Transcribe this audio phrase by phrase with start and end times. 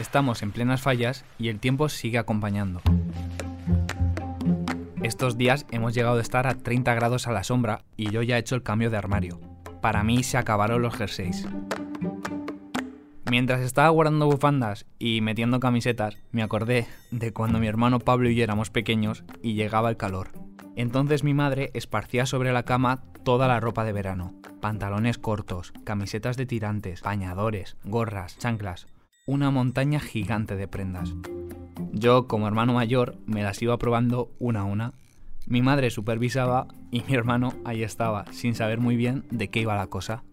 [0.00, 2.80] Estamos en plenas fallas y el tiempo sigue acompañando.
[5.02, 8.36] Estos días hemos llegado a estar a 30 grados a la sombra y yo ya
[8.36, 9.38] he hecho el cambio de armario.
[9.80, 11.46] Para mí se acabaron los jerseys.
[13.30, 18.34] Mientras estaba guardando bufandas y metiendo camisetas, me acordé de cuando mi hermano Pablo y
[18.34, 20.30] yo éramos pequeños y llegaba el calor.
[20.80, 24.32] Entonces mi madre esparcía sobre la cama toda la ropa de verano.
[24.62, 28.86] Pantalones cortos, camisetas de tirantes, bañadores, gorras, chanclas.
[29.26, 31.12] Una montaña gigante de prendas.
[31.92, 34.94] Yo, como hermano mayor, me las iba probando una a una.
[35.46, 39.76] Mi madre supervisaba y mi hermano ahí estaba, sin saber muy bien de qué iba
[39.76, 40.24] la cosa.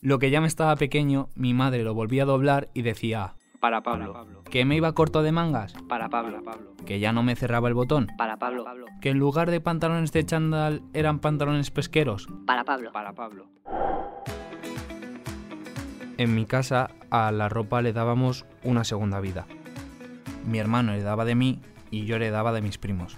[0.00, 3.80] Lo que ya me estaba pequeño, mi madre lo volvía a doblar y decía, Para
[3.84, 4.42] Pablo.
[4.50, 6.42] que me iba corto de mangas, Para Pablo.
[6.84, 8.64] que ya no me cerraba el botón, Para Pablo.
[9.00, 12.26] que en lugar de pantalones de chándal eran pantalones pesqueros.
[12.44, 12.90] Para Pablo.
[12.90, 13.46] Para Pablo.
[16.18, 19.46] En mi casa a la ropa le dábamos una segunda vida.
[20.44, 21.60] Mi hermano heredaba de mí
[21.92, 23.16] y yo heredaba de mis primos.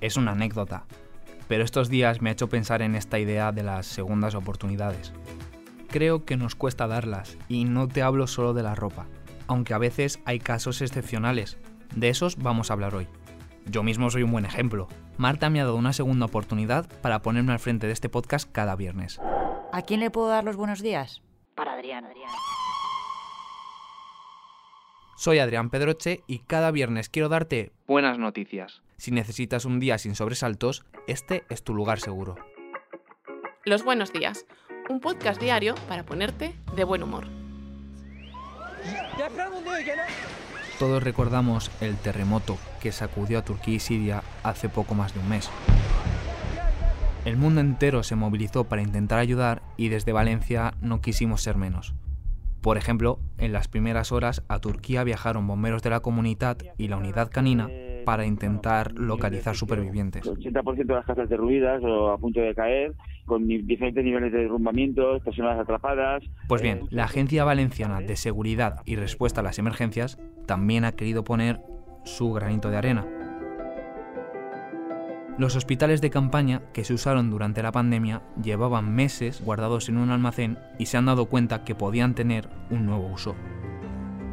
[0.00, 0.84] Es una anécdota,
[1.48, 5.12] pero estos días me ha hecho pensar en esta idea de las segundas oportunidades.
[5.88, 9.06] Creo que nos cuesta darlas y no te hablo solo de la ropa,
[9.50, 11.58] aunque a veces hay casos excepcionales.
[11.96, 13.08] De esos vamos a hablar hoy.
[13.66, 14.86] Yo mismo soy un buen ejemplo.
[15.16, 18.76] Marta me ha dado una segunda oportunidad para ponerme al frente de este podcast cada
[18.76, 19.20] viernes.
[19.72, 21.20] ¿A quién le puedo dar los buenos días?
[21.56, 22.06] Para Adrián.
[25.16, 28.82] Soy Adrián Pedroche y cada viernes quiero darte buenas noticias.
[28.98, 32.36] Si necesitas un día sin sobresaltos, este es tu lugar seguro.
[33.64, 34.46] Los buenos días,
[34.88, 37.39] un podcast diario para ponerte de buen humor.
[40.78, 45.28] Todos recordamos el terremoto que sacudió a Turquía y Siria hace poco más de un
[45.28, 45.50] mes.
[47.26, 51.94] El mundo entero se movilizó para intentar ayudar y desde Valencia no quisimos ser menos.
[52.62, 56.96] Por ejemplo, en las primeras horas a Turquía viajaron bomberos de la comunidad y la
[56.96, 57.68] unidad canina
[58.04, 60.26] para intentar localizar supervivientes.
[60.26, 62.94] El 80% de las casas derruidas o a punto de caer,
[63.30, 66.24] con diferentes niveles de derrumbamientos, personas atrapadas.
[66.48, 71.22] Pues bien, la Agencia Valenciana de Seguridad y Respuesta a las Emergencias también ha querido
[71.22, 71.60] poner
[72.04, 73.06] su granito de arena.
[75.38, 80.10] Los hospitales de campaña que se usaron durante la pandemia llevaban meses guardados en un
[80.10, 83.36] almacén y se han dado cuenta que podían tener un nuevo uso.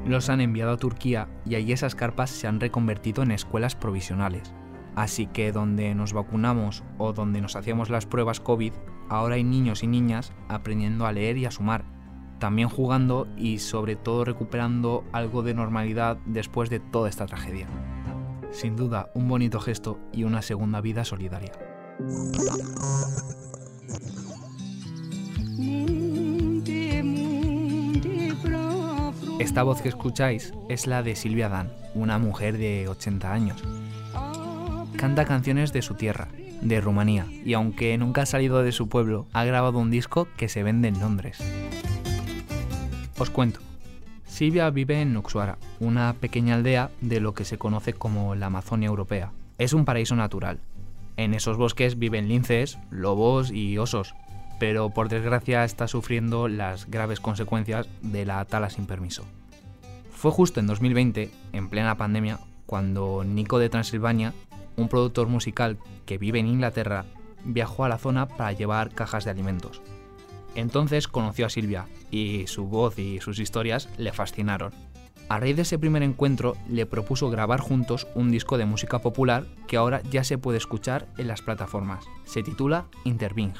[0.07, 4.55] Los han enviado a Turquía y allí esas carpas se han reconvertido en escuelas provisionales.
[4.97, 8.73] Así que donde nos vacunamos o donde nos hacíamos las pruebas COVID,
[9.09, 11.85] ahora hay niños y niñas aprendiendo a leer y a sumar,
[12.39, 17.67] también jugando y sobre todo recuperando algo de normalidad después de toda esta tragedia.
[18.49, 21.51] Sin duda, un bonito gesto y una segunda vida solidaria.
[29.37, 33.63] Esta voz que escucháis es la de Silvia Dan, una mujer de 80 años.
[34.97, 36.27] Canta canciones de su tierra,
[36.61, 40.49] de Rumanía, y aunque nunca ha salido de su pueblo, ha grabado un disco que
[40.49, 41.37] se vende en Londres.
[43.19, 43.59] Os cuento.
[44.25, 48.87] Silvia vive en Nuxuara, una pequeña aldea de lo que se conoce como la Amazonia
[48.87, 49.33] europea.
[49.59, 50.59] Es un paraíso natural.
[51.15, 54.15] En esos bosques viven linces, lobos y osos,
[54.59, 59.25] pero por desgracia está sufriendo las graves consecuencias de la tala sin permiso.
[60.11, 64.33] Fue justo en 2020, en plena pandemia, cuando Nico de Transilvania,
[64.77, 67.05] un productor musical que vive en Inglaterra,
[67.43, 69.81] viajó a la zona para llevar cajas de alimentos.
[70.55, 74.73] Entonces conoció a Silvia y su voz y sus historias le fascinaron.
[75.29, 79.45] A raíz de ese primer encuentro le propuso grabar juntos un disco de música popular
[79.67, 82.05] que ahora ya se puede escuchar en las plataformas.
[82.23, 83.53] Se titula Interving.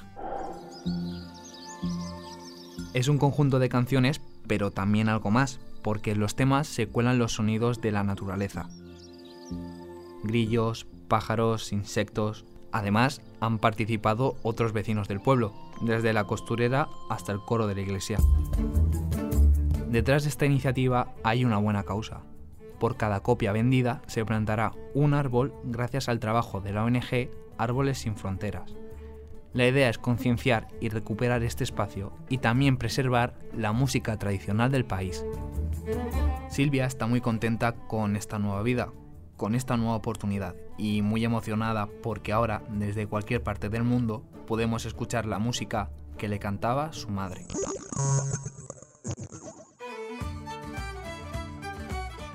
[2.94, 7.20] Es un conjunto de canciones, pero también algo más, porque en los temas se cuelan
[7.20, 8.70] los sonidos de la naturaleza.
[10.24, 12.45] Grillos, pájaros, insectos.
[12.72, 17.81] Además, han participado otros vecinos del pueblo, desde la costurera hasta el coro de la
[17.81, 18.18] iglesia.
[19.89, 22.21] Detrás de esta iniciativa hay una buena causa.
[22.80, 27.98] Por cada copia vendida se plantará un árbol gracias al trabajo de la ONG Árboles
[28.00, 28.75] sin Fronteras.
[29.53, 34.86] La idea es concienciar y recuperar este espacio y también preservar la música tradicional del
[34.86, 35.25] país.
[36.50, 38.92] Silvia está muy contenta con esta nueva vida,
[39.38, 44.85] con esta nueva oportunidad y muy emocionada porque ahora desde cualquier parte del mundo podemos
[44.85, 47.45] escuchar la música que le cantaba su madre.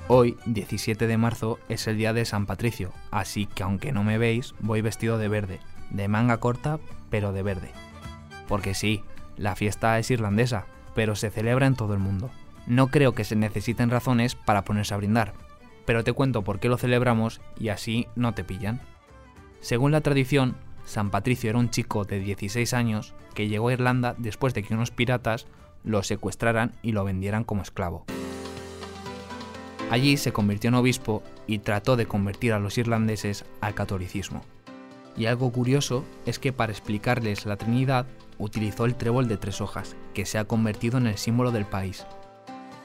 [0.09, 4.19] Hoy, 17 de marzo, es el día de San Patricio, así que aunque no me
[4.19, 5.61] veis, voy vestido de verde,
[5.91, 6.79] de manga corta,
[7.09, 7.71] pero de verde.
[8.47, 9.03] Porque sí,
[9.37, 12.31] la fiesta es irlandesa, pero se celebra en todo el mundo.
[12.67, 15.33] No creo que se necesiten razones para ponerse a brindar,
[15.85, 18.81] pero te cuento por qué lo celebramos y así no te pillan.
[19.61, 24.15] Según la tradición, San Patricio era un chico de 16 años que llegó a Irlanda
[24.19, 25.47] después de que unos piratas
[25.85, 28.05] lo secuestraran y lo vendieran como esclavo.
[29.91, 34.43] Allí se convirtió en obispo y trató de convertir a los irlandeses al catolicismo.
[35.17, 38.07] Y algo curioso es que para explicarles la Trinidad
[38.39, 42.07] utilizó el trébol de tres hojas, que se ha convertido en el símbolo del país.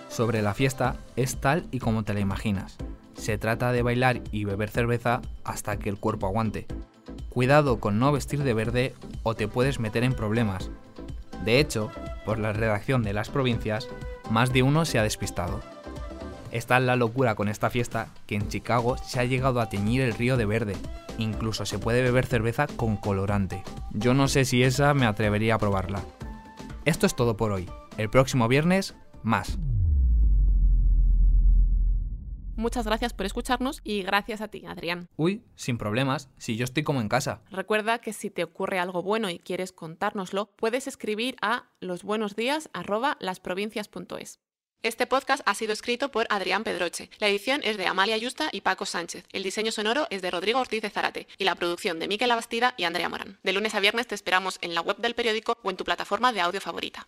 [0.10, 2.78] Sobre la fiesta es tal y como te la imaginas.
[3.18, 6.68] Se trata de bailar y beber cerveza hasta que el cuerpo aguante.
[7.30, 8.94] Cuidado con no vestir de verde
[9.24, 10.70] o te puedes meter en problemas.
[11.44, 11.92] De hecho,
[12.26, 13.88] por la redacción de las provincias,
[14.30, 15.62] más de uno se ha despistado.
[16.52, 20.14] Está la locura con esta fiesta que en Chicago se ha llegado a teñir el
[20.14, 20.76] río de verde.
[21.18, 23.64] Incluso se puede beber cerveza con colorante.
[23.92, 26.02] Yo no sé si esa me atrevería a probarla.
[26.86, 27.70] Esto es todo por hoy.
[27.98, 29.58] El próximo viernes, más.
[32.58, 35.10] Muchas gracias por escucharnos y gracias a ti, Adrián.
[35.16, 37.44] Uy, sin problemas, si yo estoy como en casa.
[37.52, 44.40] Recuerda que si te ocurre algo bueno y quieres contárnoslo, puedes escribir a losbuenosdías@lasprovincias.es.
[44.82, 47.12] Este podcast ha sido escrito por Adrián Pedroche.
[47.20, 49.26] La edición es de Amalia Yusta y Paco Sánchez.
[49.32, 52.74] El diseño sonoro es de Rodrigo Ortiz de Zarate y la producción de Miquel Abastida
[52.78, 53.38] y Andrea Morán.
[53.44, 56.34] De lunes a viernes te esperamos en la web del periódico o en tu plataforma
[56.34, 57.08] de audio favorita.